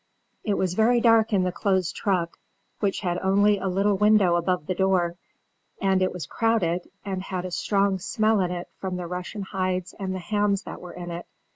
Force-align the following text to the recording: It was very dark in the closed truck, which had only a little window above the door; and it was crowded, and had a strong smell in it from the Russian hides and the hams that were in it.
It 0.43 0.55
was 0.57 0.73
very 0.73 0.99
dark 0.99 1.31
in 1.31 1.43
the 1.43 1.51
closed 1.51 1.95
truck, 1.95 2.39
which 2.79 3.01
had 3.01 3.19
only 3.19 3.59
a 3.59 3.67
little 3.67 3.97
window 3.97 4.35
above 4.35 4.65
the 4.65 4.73
door; 4.73 5.15
and 5.79 6.01
it 6.01 6.11
was 6.11 6.25
crowded, 6.25 6.89
and 7.05 7.21
had 7.21 7.45
a 7.45 7.51
strong 7.51 7.99
smell 7.99 8.39
in 8.39 8.49
it 8.49 8.67
from 8.79 8.97
the 8.97 9.05
Russian 9.05 9.43
hides 9.43 9.93
and 9.99 10.15
the 10.15 10.17
hams 10.17 10.63
that 10.63 10.81
were 10.81 10.93
in 10.93 11.11
it. 11.11 11.27